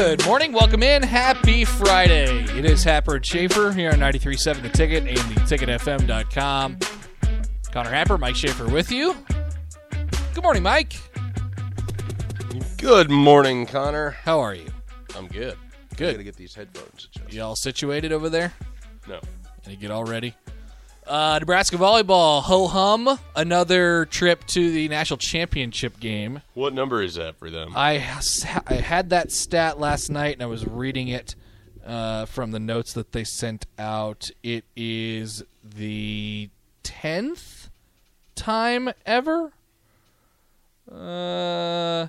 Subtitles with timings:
[0.00, 0.52] Good morning.
[0.54, 1.02] Welcome in.
[1.02, 2.44] Happy Friday.
[2.56, 6.78] It is Happer and Schaefer here on 93.7 The Ticket and the theticketfm.com.
[7.70, 9.14] Connor Happer, Mike Schaefer with you.
[10.32, 10.94] Good morning, Mike.
[12.78, 14.12] Good morning, Connor.
[14.12, 14.68] How are you?
[15.14, 15.58] I'm good.
[15.98, 16.08] Good.
[16.08, 17.34] I gotta get these headphones adjusted.
[17.34, 18.54] You all situated over there?
[19.06, 19.20] No.
[19.62, 20.34] Can you get all ready?
[21.10, 23.18] Uh, Nebraska volleyball, ho hum.
[23.34, 26.40] Another trip to the national championship game.
[26.54, 27.72] What number is that for them?
[27.74, 27.94] I,
[28.68, 31.34] I had that stat last night and I was reading it
[31.84, 34.30] uh, from the notes that they sent out.
[34.44, 36.48] It is the
[36.84, 37.70] 10th
[38.36, 39.52] time ever.
[40.88, 42.06] Uh,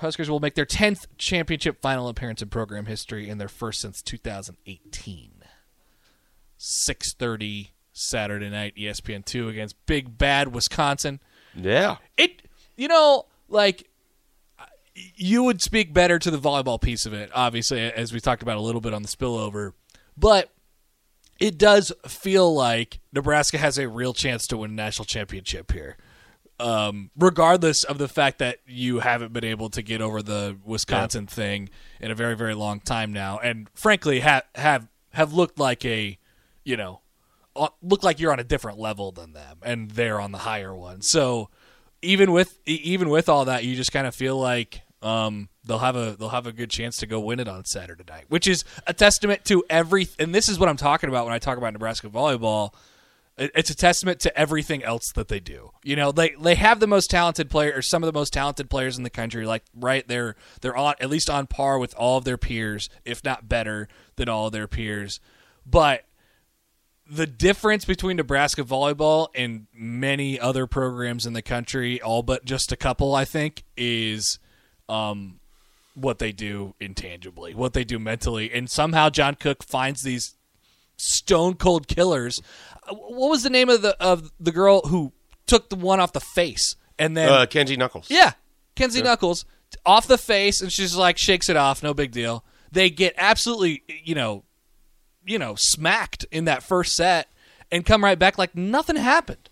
[0.00, 4.02] Huskers will make their 10th championship final appearance in program history and their first since
[4.02, 5.39] 2018.
[6.60, 11.20] 6:30 Saturday night E ESPN2 against Big Bad Wisconsin.
[11.56, 11.96] Yeah.
[12.16, 12.42] it
[12.76, 13.88] you know like
[15.16, 18.56] you would speak better to the volleyball piece of it obviously as we talked about
[18.56, 19.72] a little bit on the spillover
[20.16, 20.52] but
[21.40, 25.96] it does feel like nebraska has a real chance to win a national championship here.
[26.60, 31.26] Um, regardless of the fact that you haven't been able to get over the wisconsin
[31.26, 31.68] thing
[32.00, 36.16] in a very very long time now and frankly have have have looked like a
[36.64, 37.00] you know
[37.56, 40.74] uh, look like you're on a different level than them and they're on the higher
[40.74, 41.48] one so
[42.02, 45.96] even with even with all that you just kind of feel like um, they'll have
[45.96, 48.64] a they'll have a good chance to go win it on Saturday night which is
[48.86, 51.72] a testament to every and this is what I'm talking about when I talk about
[51.72, 52.74] Nebraska volleyball
[53.40, 55.70] it's a testament to everything else that they do.
[55.82, 58.68] You know, they they have the most talented player or some of the most talented
[58.68, 59.46] players in the country.
[59.46, 63.24] Like right, they're they're on at least on par with all of their peers, if
[63.24, 65.20] not better than all of their peers.
[65.64, 66.04] But
[67.10, 72.70] the difference between Nebraska volleyball and many other programs in the country, all but just
[72.70, 74.38] a couple, I think, is
[74.88, 75.40] um,
[75.94, 80.36] what they do intangibly, what they do mentally, and somehow John Cook finds these
[80.96, 82.40] stone cold killers.
[82.88, 85.12] Uh, What was the name of the of the girl who
[85.46, 88.06] took the one off the face and then Uh, Kenzie Knuckles.
[88.08, 88.32] yeah,
[88.76, 89.44] Kenzie Knuckles
[89.84, 92.44] off the face, and she's like shakes it off, no big deal.
[92.70, 94.44] They get absolutely, you know,
[95.30, 97.28] you know, smacked in that first set,
[97.70, 99.48] and come right back like nothing happened,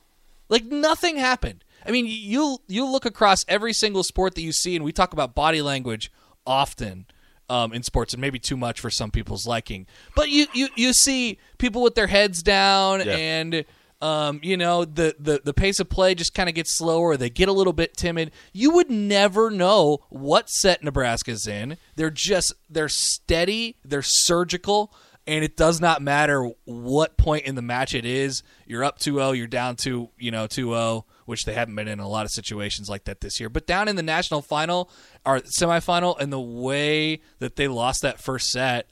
[0.48, 1.64] like nothing happened.
[1.86, 5.12] I mean, you you look across every single sport that you see, and we talk
[5.12, 6.10] about body language
[6.46, 7.06] often
[7.48, 9.86] um, in sports, and maybe too much for some people's liking.
[10.16, 13.16] But you you you see people with their heads down Yeah.
[13.16, 13.64] and
[14.00, 17.30] um, you know the, the the pace of play just kind of gets slower they
[17.30, 22.54] get a little bit timid you would never know what set nebraska's in they're just
[22.70, 24.92] they're steady they're surgical
[25.28, 29.36] and it does not matter what point in the match it is you're up 2-0
[29.36, 32.88] you're down to you know 2-0 which they haven't been in a lot of situations
[32.88, 34.90] like that this year but down in the national final
[35.24, 38.88] or semifinal and the way that they lost that first set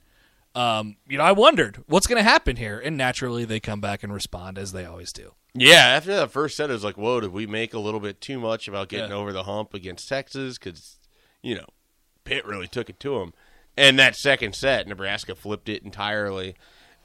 [0.55, 4.01] um, you know, I wondered what's going to happen here, and naturally they come back
[4.01, 5.33] and respond as they always do.
[5.53, 8.21] Yeah, after that first set, it was like, whoa, did we make a little bit
[8.21, 9.17] too much about getting Yeah.
[9.17, 10.57] over the hump against Texas?
[10.57, 10.97] Because,
[11.43, 11.67] you know,
[12.23, 13.33] Pitt really took it to them.
[13.77, 16.55] And that second set, Nebraska flipped it entirely.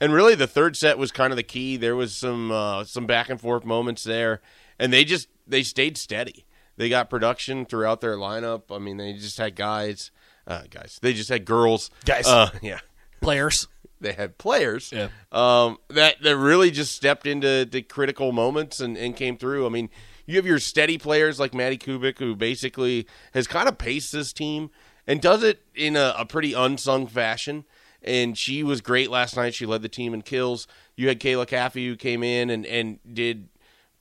[0.01, 1.77] And really, the third set was kind of the key.
[1.77, 4.41] There was some uh, some back and forth moments there,
[4.79, 6.45] and they just they stayed steady.
[6.75, 8.63] They got production throughout their lineup.
[8.75, 10.09] I mean, they just had guys,
[10.47, 10.97] uh, guys.
[11.01, 12.25] They just had girls, Guys.
[12.27, 12.79] Uh, yeah,
[13.21, 13.67] Players,
[14.01, 15.09] they had players Yeah.
[15.31, 19.67] um, that that really just stepped into the critical moments and, and came through.
[19.67, 19.89] I mean,
[20.25, 24.33] you have your steady players like Madi Kubik, who basically has kind of paced this
[24.33, 24.71] team
[25.07, 27.65] and does it in a, a pretty unsung fashion.
[28.01, 29.53] And she was great last night.
[29.53, 30.67] She led the team in kills.
[30.95, 33.47] You had Kayla Caffey who came in and, and did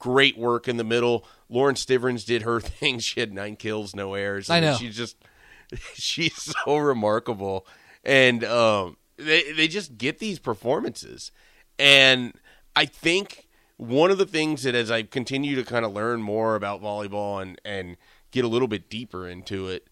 [0.01, 1.25] great work in the middle.
[1.49, 2.99] Lauren Stivrins did her thing.
[2.99, 4.51] She had nine kills, no errors.
[4.51, 4.75] I know.
[4.75, 5.17] She's just
[5.95, 7.67] she's so remarkable,
[8.05, 11.31] and um, they they just get these performances,
[11.79, 12.35] and
[12.75, 16.57] I think one of the things that as I continue to kind of learn more
[16.57, 17.97] about volleyball and and
[18.31, 19.89] get a little bit deeper into it,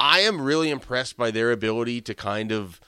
[0.00, 2.80] I am really impressed by their ability to kind of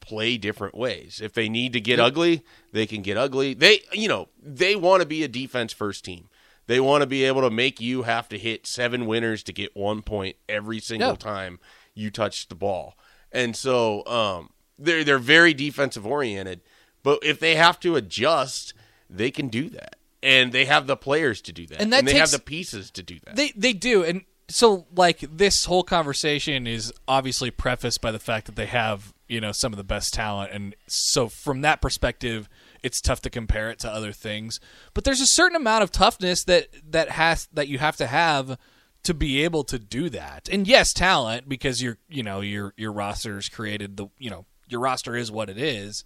[0.00, 1.20] play different ways.
[1.22, 3.54] If they need to get ugly, they can get ugly.
[3.54, 6.28] They, you know, they want to be a defense first team.
[6.66, 9.76] They want to be able to make you have to hit seven winners to get
[9.76, 11.16] one point every single Yeah.
[11.16, 11.60] time
[11.94, 12.96] you touch the ball.
[13.30, 16.62] And so um, they're they're very defensive oriented.
[17.02, 18.72] But if they have to adjust,
[19.10, 22.12] they can do that, and they have the players to do that, And that they
[22.12, 23.36] takes- have the pieces to do that.
[23.36, 28.46] They they do, and so like this whole conversation is obviously prefaced by the fact
[28.46, 32.48] that they have you know some of the best talent, and so from that perspective,
[32.82, 34.60] it's tough to compare it to other things.
[34.92, 38.58] But there's a certain amount of toughness that that has that you have to have
[39.04, 40.48] to be able to do that.
[40.50, 44.80] And yes, talent because your you know your your roster's created the you know your
[44.80, 46.04] roster is what it is.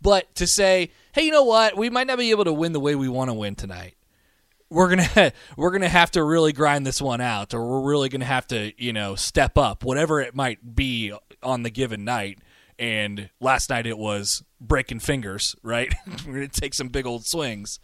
[0.00, 2.78] But to say, hey, you know what, we might not be able to win the
[2.78, 3.96] way we want to win tonight
[4.70, 8.24] we're gonna we're gonna have to really grind this one out, or we're really gonna
[8.24, 11.12] have to you know step up, whatever it might be
[11.42, 12.38] on the given night.
[12.80, 15.92] And last night it was breaking fingers, right?
[16.26, 17.78] we're gonna take some big old swings.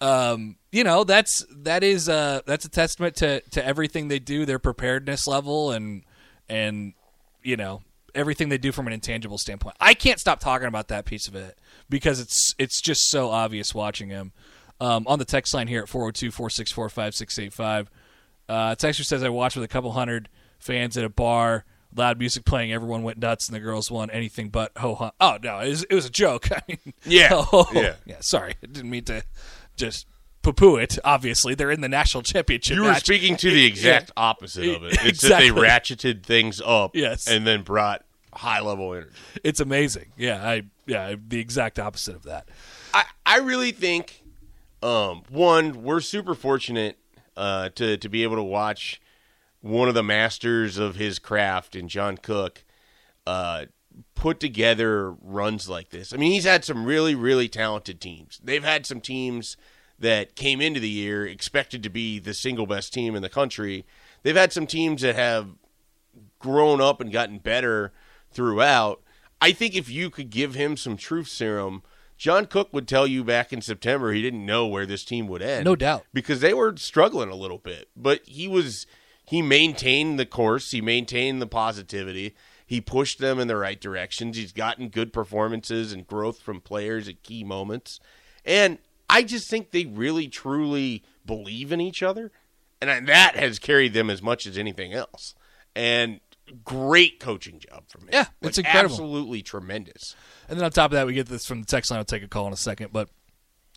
[0.00, 4.44] Um, you know that's that is uh that's a testament to to everything they do,
[4.44, 6.04] their preparedness level, and
[6.48, 6.94] and
[7.42, 7.82] you know
[8.14, 9.76] everything they do from an intangible standpoint.
[9.80, 11.58] I can't stop talking about that piece of it
[11.88, 14.32] because it's it's just so obvious watching him.
[14.82, 17.86] Um, on the text line here at 402-464-5685.
[18.48, 21.64] Uh, texter says I watched with a couple hundred fans at a bar,
[21.94, 25.12] loud music playing, everyone went nuts, and the girls won anything but ho hum.
[25.20, 26.50] Oh no, it was, it was a joke.
[26.52, 27.94] I mean, Yeah, oh, yeah.
[28.06, 28.16] yeah.
[28.20, 29.22] Sorry, I didn't mean to
[29.76, 30.06] just
[30.42, 30.98] poo poo it.
[31.04, 32.74] Obviously, they're in the national championship.
[32.76, 33.04] You were match.
[33.04, 34.94] speaking to the exact opposite of it.
[34.94, 35.50] It's Exactly.
[35.50, 37.28] that they ratcheted things up, Yes.
[37.28, 39.10] and then brought high level energy.
[39.44, 40.06] It's amazing.
[40.16, 42.48] Yeah, I yeah the exact opposite of that.
[42.92, 44.21] I, I really think
[44.82, 46.98] um, one we're super fortunate
[47.36, 49.00] uh, to to be able to watch
[49.60, 52.64] one of the masters of his craft in John Cook
[53.26, 53.66] uh,
[54.14, 56.12] put together runs like this.
[56.12, 58.40] I mean, he's had some really really talented teams.
[58.42, 59.56] They've had some teams
[59.98, 63.86] that came into the year expected to be the single best team in the country.
[64.22, 65.50] They've had some teams that have
[66.40, 67.92] grown up and gotten better
[68.32, 69.00] throughout.
[69.40, 71.82] I think if you could give him some truth serum,
[72.22, 75.42] John Cook would tell you back in September he didn't know where this team would
[75.42, 75.64] end.
[75.64, 76.04] No doubt.
[76.12, 77.88] Because they were struggling a little bit.
[77.96, 78.86] But he was
[79.24, 82.36] he maintained the course, he maintained the positivity.
[82.64, 84.36] He pushed them in the right directions.
[84.36, 87.98] He's gotten good performances and growth from players at key moments.
[88.44, 88.78] And
[89.10, 92.30] I just think they really truly believe in each other.
[92.80, 95.34] And that has carried them as much as anything else.
[95.74, 96.20] And
[96.64, 98.10] great coaching job from him.
[98.12, 98.94] Yeah, it's Like, incredible.
[98.94, 100.14] Absolutely tremendous.
[100.48, 101.98] And then on top of that, we get this from the text line.
[101.98, 102.90] I'll take a call in a second.
[102.92, 103.08] But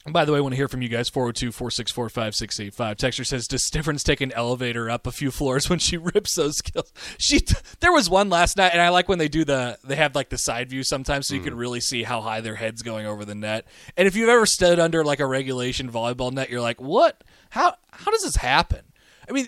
[0.07, 2.97] by the way, I want to hear from you guys 402 464 5685.
[2.97, 6.57] Texter says, Does Stivrins take an elevator up a few floors when she rips those
[6.57, 6.93] skills?
[7.17, 7.41] She,
[7.79, 10.29] There was one last night, and I like when they do the, they have like
[10.29, 11.59] the side view sometimes so you can mm-hmm.
[11.59, 13.65] really see how high their head's going over the net.
[13.97, 17.23] And if you've ever stood under like a regulation volleyball net, you're like, What?
[17.49, 18.81] How, how does this happen?
[19.27, 19.47] I mean,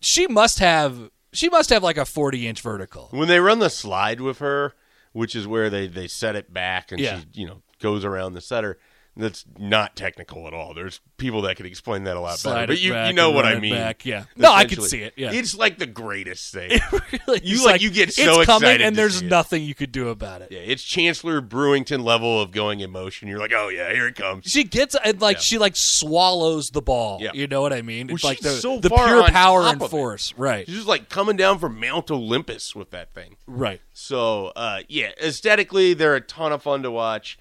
[0.00, 1.10] she must have.
[1.32, 3.08] She must have like a 40 inch vertical.
[3.12, 4.74] When they run the slide with her,
[5.12, 7.20] which is where they, they set it back and Yeah.
[7.20, 8.78] she, you know, goes around the setter,
[9.20, 10.74] that's not technical at all.
[10.74, 12.66] There's people that could explain that a lot Slide better.
[12.72, 13.74] But you, you know what I mean.
[13.74, 14.24] back, yeah.
[14.36, 14.88] No, I could Essentially.
[14.88, 15.32] see it, yeah.
[15.32, 16.80] It's like the greatest thing.
[17.26, 19.30] Really, You, it's like, you get so it's coming excited and there's see it.
[19.30, 20.50] nothing you could do about it.
[20.52, 23.28] yeah, it's Chancellor Brewington level of going in motion.
[23.28, 24.46] You're like, oh, yeah, here it comes.
[24.46, 25.42] She gets and like Yeah.
[25.42, 27.18] she like swallows the ball.
[27.20, 27.30] Yeah.
[27.34, 28.06] You know what I mean?
[28.08, 29.90] Well, It's like the, so the pure power and of it.
[29.90, 30.32] force.
[30.36, 30.66] Right.
[30.66, 33.36] She's just like coming down from Mount Olympus with that thing.
[33.46, 33.80] Right.
[33.92, 37.38] So uh, yeah, aesthetically they're a ton of fun to watch.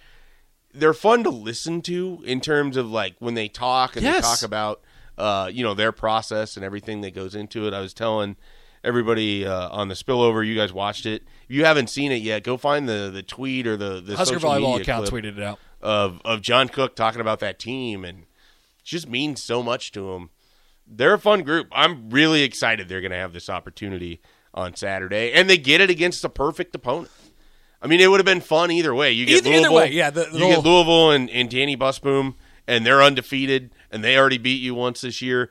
[0.74, 4.16] They're fun to listen to in terms of like when they talk and Yes.
[4.18, 4.82] they talk about
[5.18, 7.74] uh, you know their process and everything that goes into it.
[7.74, 8.38] I was telling
[8.84, 11.24] everybody uh, on the spillover, you guys watched it.
[11.50, 14.36] If you haven't seen it yet, go find the the tweet or the the Husker
[14.36, 15.60] social volleyball media account tweeted it out.
[15.82, 20.14] of of John Cook talking about that team and it just means so much to
[20.14, 20.30] him.
[20.88, 21.68] They're a fun group.
[21.72, 24.22] I'm really excited they're going to have this opportunity
[24.54, 27.12] on Saturday, and they get it against the perfect opponent.
[27.82, 29.12] I mean, it would have been fun either way.
[29.12, 31.78] You get Either- either Louisville, way, yeah, the- the you get Louisville and, and Dani
[31.78, 32.36] Busboom,
[32.68, 35.50] and they're undefeated, and they already beat you once this year,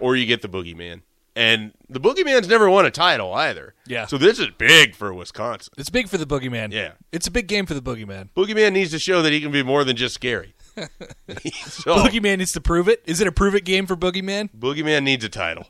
[0.00, 1.02] or you get the Boogeyman,
[1.34, 3.74] and the Boogeyman's never won a title either.
[3.86, 4.06] Yeah.
[4.06, 5.72] so this is big for Wisconsin.
[5.76, 6.72] It's big for the boogeyman.
[6.72, 6.92] Yeah.
[7.12, 8.30] It's a big game for the boogeyman.
[8.34, 10.54] Boogeyman needs to show that he can be more than just scary.
[10.76, 13.02] so, Boogeyman needs to prove it.
[13.06, 14.50] Is it a prove it game for boogeyman?
[14.58, 15.66] Boogeyman needs a title.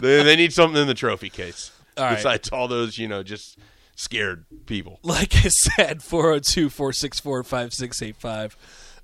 [0.00, 1.70] they, they need something in the trophy case.
[1.96, 2.16] All right.
[2.16, 3.58] Besides all those, you know, just
[3.96, 5.00] scared people.
[5.02, 8.56] Like I said, 402 464 5685.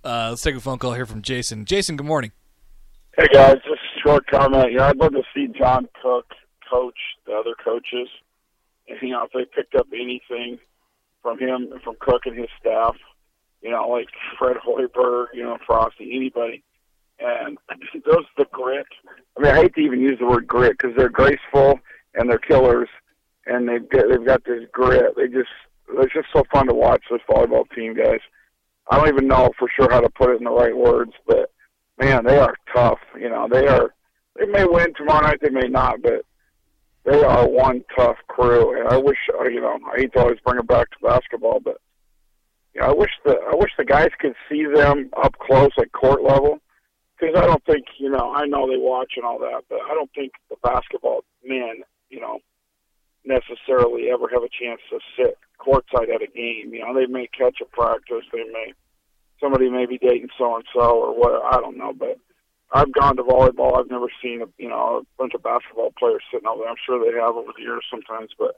[0.05, 1.65] Uh, Let's take a phone call here from Jason.
[1.65, 2.33] Jason, good morning.
[3.19, 4.71] Hey guys, just a short comment.
[4.71, 6.27] You know, I'd love to see John Cook
[6.71, 8.09] coach the other coaches.
[8.89, 10.59] And, you know, if they picked up anything
[11.23, 12.97] from him from Cook and his staff.
[13.63, 14.09] You know, like
[14.39, 16.63] Fred Hoiberg, you know, Frosty, anybody.
[17.21, 17.57] And
[18.05, 18.87] those the grit.
[19.37, 21.79] I mean, I hate to even use the word grit because they're graceful
[22.15, 22.89] and they're killers,
[23.47, 25.15] and they've got, they've got this grit.
[25.17, 25.51] They just
[25.99, 28.21] it's just so fun to watch this volleyball team, guys.
[28.91, 31.51] I don't even know for sure how to put it in the right words, but
[31.99, 32.99] man, they are tough.
[33.19, 33.95] You know, they are.
[34.39, 36.25] They may win tomorrow night, they may not, but
[37.05, 38.79] they are one tough crew.
[38.79, 41.61] And I wish, uh, you know, I hate to always bring it back to basketball,
[41.61, 41.79] but
[42.75, 45.93] you know, I wish the I wish the guys could see them up close at
[45.93, 46.59] court level.
[47.21, 49.95] Because I don't think, you know, I know they watch and all that, but I
[49.95, 52.41] don't think the basketball men, you know,
[53.25, 56.75] necessarily ever have a chance to sit courtside at a game.
[56.75, 58.73] You know, they may catch a practice, they may
[59.41, 62.17] somebody may be dating so and so or what I don't know, but
[62.73, 63.79] I've gone to volleyball.
[63.79, 66.69] I've never seen a you know a bunch of basketball players sitting over there.
[66.71, 68.57] I'm sure they have over the years sometimes, but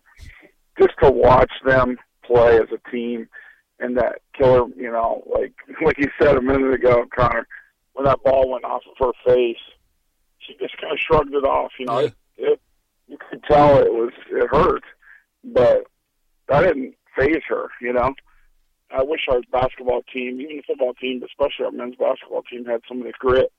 [0.78, 3.28] just to watch them play as a team
[3.80, 5.52] and that killer, you know, like
[5.84, 7.46] like you said a minute ago, Connor,
[7.94, 9.56] when that ball went off of her face,
[10.38, 11.72] she just kind of shrugged it off.
[11.78, 12.06] You know, Yeah.
[12.06, 12.60] it, it
[13.14, 14.82] you could tell it was it hurt,
[15.44, 15.84] but
[16.48, 17.68] that didn't phase her.
[17.80, 18.14] You know,
[18.90, 22.64] I wish our basketball team, even the football team, but especially our men's basketball team,
[22.64, 23.50] had some of the grit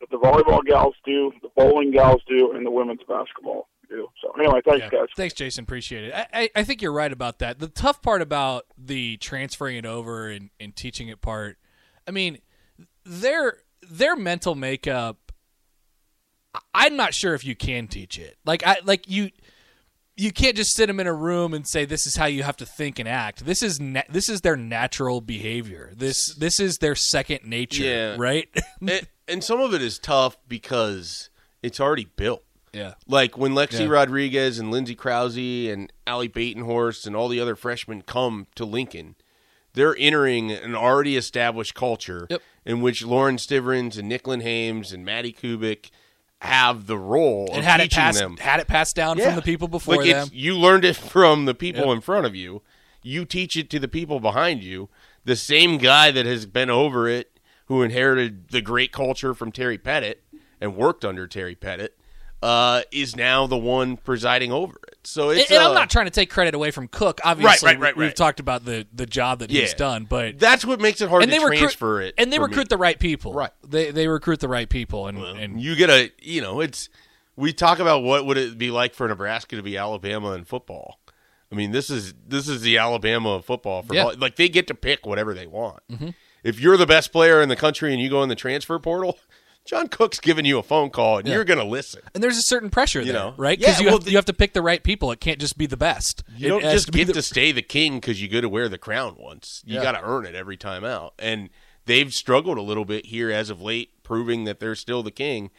[0.00, 4.08] that the volleyball gals do, the bowling gals do, and the women's basketball do.
[4.22, 4.90] So anyway, thanks Yeah.
[5.00, 5.08] guys.
[5.16, 5.62] Thanks, Jason.
[5.64, 6.14] Appreciate it.
[6.14, 7.58] I, I, I think you're right about that.
[7.58, 11.58] The tough part about the transferring it over and, and teaching it part,
[12.06, 12.38] I mean,
[13.04, 15.23] their their mental makeup.
[16.74, 18.36] I'm not sure if you can teach it.
[18.44, 19.30] Like I like you.
[20.16, 22.56] You can't just sit them in a room and say this is how you have
[22.58, 23.44] to think and act.
[23.44, 25.90] This is na- this is their natural behavior.
[25.96, 28.16] This this is their second nature, Yeah.
[28.16, 28.48] right?
[28.80, 31.30] and, and some of it is tough because
[31.64, 32.44] it's already built.
[32.72, 32.94] yeah.
[33.08, 33.86] Like when Lexi Yeah.
[33.88, 39.16] Rodriguez and Lindsay Krause and Ally Batenhorst and all the other freshmen come to Lincoln,
[39.72, 42.40] they're entering an already established culture Yep.
[42.64, 45.90] in which Lauren Stivrins and Nicklin Hames and Madi Kubik
[46.44, 48.36] have the role And of had it passed them.
[48.36, 49.26] had it passed down Yeah.
[49.26, 50.28] from the people before like them.
[50.32, 51.94] You learned it from the people Yep.
[51.96, 52.62] in front of you.
[53.02, 54.88] You teach it to the people behind you.
[55.24, 59.78] The same guy that has been over it, who inherited the great culture from Terry
[59.78, 60.22] Pettit
[60.60, 61.96] and worked under Terry Pettit,
[62.44, 64.98] uh, is now the one presiding over it.
[65.04, 67.20] So it's and, and uh, I'm not trying to take credit away from Cook.
[67.24, 70.64] Obviously, right, right, right, we've talked about the the job that he's done, but That's
[70.64, 72.14] what makes it hard and to they recruit transfer it.
[72.18, 72.68] and they recruit me.
[72.70, 73.32] the right people.
[73.32, 73.50] Right.
[73.66, 76.88] They they recruit the right people, and and you get a you know it's
[77.36, 81.00] we talk about what would it be like for Nebraska to be Alabama in football.
[81.50, 84.12] I mean this is this is the Alabama of football for Yeah.
[84.18, 85.80] like they get to pick whatever they want.
[86.42, 89.18] If you're the best player in the country and you go in the transfer portal,
[89.64, 91.34] John Cook's giving you a phone call and Yeah.
[91.34, 92.02] you're going to listen.
[92.14, 93.34] and there's a certain pressure You there, know.
[93.38, 93.58] right?
[93.58, 95.10] Because Yeah, you well, have you have to pick the right people.
[95.10, 96.22] It can't just be the best.
[96.36, 98.48] You It don't just to get the- to stay the king because you go to
[98.48, 99.62] wear the crown once.
[99.64, 99.82] You Yeah.
[99.82, 101.14] got to earn it every time out.
[101.18, 101.48] And
[101.86, 105.50] they've struggled a little bit here as of late, proving that they're still the king.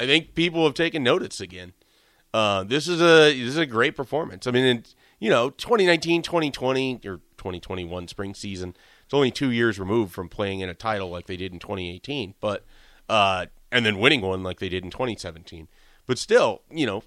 [0.00, 1.74] I think people have taken notice again.
[2.34, 4.46] Uh, this is a this is a great performance.
[4.46, 4.84] I mean, in,
[5.20, 8.74] you know, 2019, 2020, or 2021 spring season.
[9.04, 12.34] It's only two years removed from playing in a title like they did in 2018,
[12.40, 12.64] but
[13.08, 15.68] uh, and then winning one like they did in 2017.
[16.06, 17.02] But still, you know,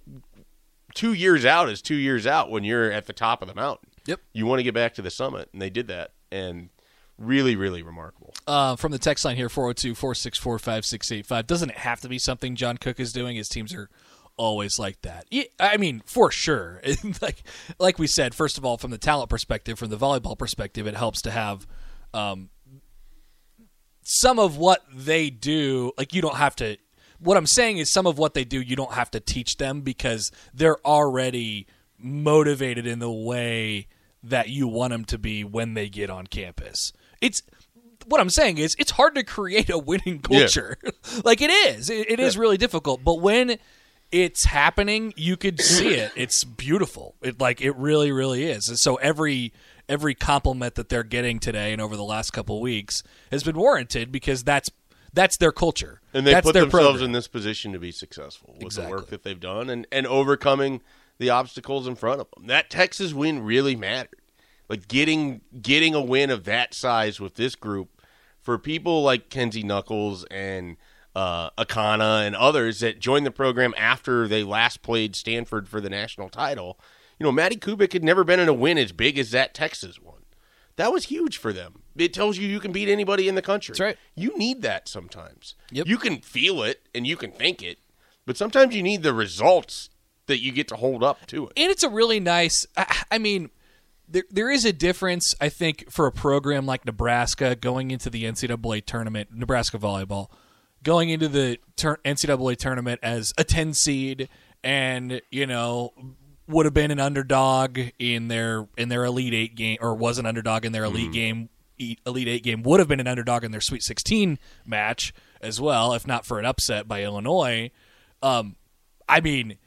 [0.93, 3.89] two years out is two years out when you're at the top of the mountain.
[4.05, 4.19] Yep.
[4.33, 6.69] You want to get back to the summit, and they did that, and
[7.17, 8.33] really, really remarkable.
[8.47, 11.47] uh, from the text line here 402 464 5685.
[11.47, 13.35] Doesn't it have to be something John Cook is doing?
[13.35, 13.89] His teams are
[14.37, 15.27] always like that.
[15.59, 16.81] I mean, for sure.
[17.21, 17.43] like
[17.79, 20.95] like we said, first of all, from the talent perspective, from the volleyball perspective, it
[20.95, 21.67] helps to have
[22.13, 22.49] um,
[24.03, 25.91] some of what they do.
[25.97, 26.77] Like you don't have to.
[27.19, 29.81] What I'm saying is, some of what they do, you don't have to teach them
[29.81, 31.67] because they're already
[31.99, 33.87] motivated in the way
[34.23, 36.93] that you want them to be when they get on campus.
[37.21, 37.43] It's
[38.05, 40.77] what I'm saying is it's hard to create a winning culture.
[41.23, 41.89] like it is.
[41.89, 43.03] It, it is really difficult.
[43.03, 43.57] But when
[44.11, 46.11] it's happening, you could see it.
[46.15, 47.15] It's beautiful.
[47.21, 48.67] It like it really, really is.
[48.67, 49.53] And so every
[49.89, 53.55] every compliment that they're getting today and over the last couple of weeks has been
[53.57, 54.69] warranted because that's
[55.13, 56.01] that's their culture.
[56.13, 57.05] And they that's put themselves program.
[57.05, 58.91] in this position to be successful with Exactly.
[58.91, 60.81] the work that they've done and, and overcoming
[61.17, 62.47] the obstacles in front of them.
[62.47, 64.19] That Texas win really mattered.
[64.69, 67.89] Like getting getting a win of that size with this group
[68.41, 70.77] for people like Kenzie Knuckles and
[71.15, 75.89] uh, Akana and others that joined the program after they last played Stanford for the
[75.89, 76.79] national title.
[77.19, 79.99] You know, Madi Kubik had never been in a win as big as that Texas
[79.99, 80.21] one.
[80.77, 81.83] That was huge for them.
[81.95, 83.73] It tells you you can beat anybody in the country.
[83.73, 83.97] That's right.
[84.15, 85.55] You need that sometimes.
[85.71, 85.87] Yep.
[85.87, 87.79] You can feel it and you can think it,
[88.25, 89.89] but sometimes you need the results
[90.27, 91.53] that you get to hold up to it.
[91.57, 92.65] and it's a really nice.
[92.77, 93.49] I, I mean,
[94.07, 98.23] there there is a difference, I think, for a program like Nebraska going into the
[98.23, 100.29] NCAA tournament, Nebraska volleyball,
[100.83, 104.29] going into the tur- NCAA tournament as a ten seed,
[104.63, 105.91] and you know
[106.47, 110.25] would have been an underdog in their in their elite eight game, or was an
[110.25, 113.51] underdog in their elite game, e- elite eight game, would have been an underdog in
[113.51, 117.71] their Sweet Sixteen match as well, if not for an upset by Illinois.
[118.21, 118.55] Um,
[119.07, 119.57] I mean,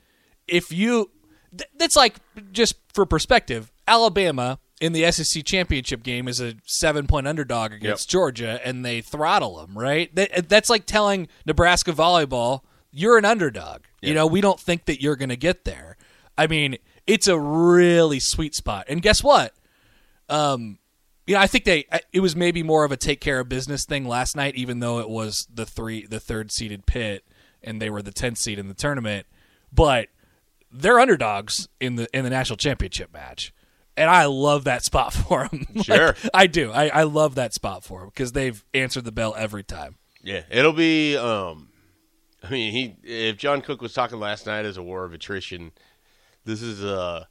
[0.46, 1.10] if you
[1.56, 2.16] th- that's like
[2.52, 8.10] just for perspective alabama in the sec championship game is a seven point underdog against
[8.10, 10.14] georgia and they throttle them right?
[10.14, 12.60] That, that's like telling nebraska volleyball
[12.96, 13.82] you're an underdog.
[14.00, 15.96] You know we don't think that you're going to get there.
[16.38, 18.86] I mean it's a really sweet spot.
[18.88, 19.54] And guess what?
[20.28, 20.78] Um
[21.26, 23.84] you know, I think they it was maybe more of a take care of business
[23.84, 27.24] thing last night, even though it was the three the third seeded Pitt
[27.62, 29.26] and they were the tenth seed in the tournament.
[29.72, 30.08] But
[30.70, 33.52] they're underdogs in the in the national championship match,
[33.96, 35.66] and I love that spot for them.
[35.82, 36.14] Sure.
[36.32, 36.70] I do.
[36.72, 39.96] I, I love that spot for them because they've answered the bell every time.
[40.22, 41.16] Yeah, it'll be.
[41.16, 41.68] Um,
[42.42, 45.72] I mean, he if John Cook was talking last night as a war of attrition,
[46.44, 47.28] this is a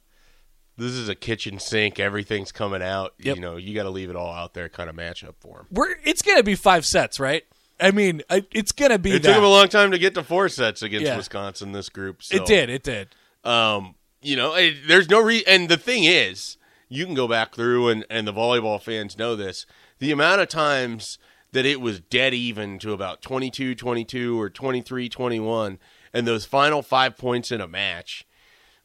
[0.76, 1.98] this is a kitchen sink.
[2.00, 3.14] Everything's coming out.
[3.18, 3.36] Yep.
[3.36, 5.66] You know, you got to leave it all out there, kind of matchup for him.
[5.70, 7.42] We're it's gonna be five sets, right?
[7.80, 9.28] I mean, it's gonna be It that.
[9.28, 11.16] took him a long time to get to four sets against Yeah.
[11.16, 11.72] Wisconsin.
[11.72, 12.36] This group, so.
[12.36, 12.70] it did.
[12.70, 13.08] It did.
[13.42, 15.44] Um, you know, it, there's no re.
[15.46, 16.56] And the thing is,
[16.88, 19.66] you can go back through, and and the volleyball fans know this.
[19.98, 21.18] The amount of times
[21.52, 25.78] that it was dead even to about 22, 22, or 23, 21,
[26.12, 28.26] and those final five points in a match.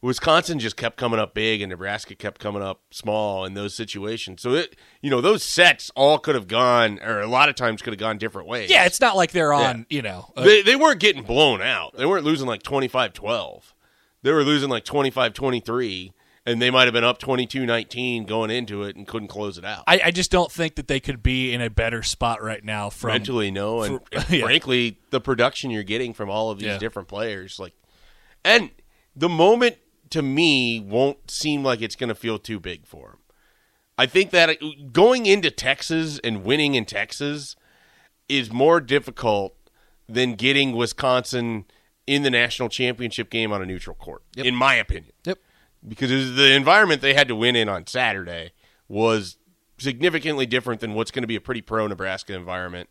[0.02, 4.40] Wisconsin just kept coming up big, and Nebraska kept coming up small in those situations.
[4.40, 7.82] So it, you know, those sets all could have gone, or a lot of times
[7.82, 8.70] could have gone different ways.
[8.70, 9.84] Yeah, it's not like they're on.
[9.90, 11.96] You know, uh, They, they weren't getting blown out.
[11.98, 13.74] They weren't losing like 25 12.
[14.22, 16.12] They were losing like 25 23,
[16.46, 19.64] and they might have been up 22 19 going into it and couldn't close it
[19.64, 19.84] out.
[19.86, 22.90] I, I just don't think that they could be in a better spot right now
[22.90, 23.82] from Mentally, no.
[23.82, 24.44] And, for- and yeah.
[24.44, 26.78] frankly, the production you're getting from all of these Yeah.
[26.78, 27.74] different players, like,
[28.44, 28.70] and
[29.16, 29.76] the moment
[30.10, 33.18] to me won't seem like it's going to feel too big for them.
[33.96, 34.54] I think that uh,
[34.92, 37.54] going into Texas and winning in Texas
[38.28, 39.54] is more difficult
[40.08, 41.64] than getting Wisconsin
[42.06, 45.12] in the national championship game on a neutral court, in my opinion.
[45.24, 45.38] Yep.
[45.86, 48.52] Because the environment they had to win in on Saturday
[48.88, 49.36] was
[49.78, 52.88] significantly different than what's going to be a pretty pro Nebraska environment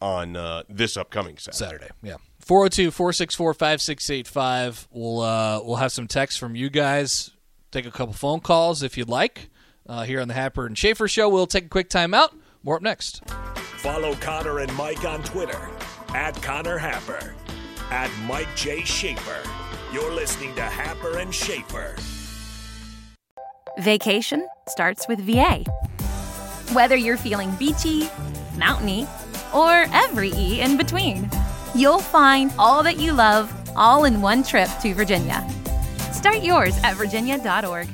[0.00, 1.58] on uh, this upcoming Saturday.
[1.58, 1.88] Saturday.
[2.02, 2.16] Yeah.
[2.44, 4.86] 402-464-5685.
[4.90, 7.30] We'll uh we'll have some texts from you guys.
[7.70, 9.48] Take a couple phone calls if you'd like.
[9.86, 12.34] Uh, here on the Happer and Schaefer show, we'll take a quick time out.
[12.62, 13.22] More up next.
[13.28, 15.68] Follow Connor and Mike on Twitter
[16.14, 17.34] at Connor Happer,
[17.94, 18.82] at Mike J.
[18.82, 19.38] Schaefer.
[19.92, 21.94] You're listening to Happer and Schaefer.
[23.78, 25.62] Vacation starts with VA.
[26.72, 28.08] Whether you're feeling beachy,
[28.58, 29.06] mountainy,
[29.54, 31.30] or every E in between,
[31.76, 35.48] you'll find all that you love all in one trip to Virginia.
[36.12, 37.86] Start yours at virginia.org.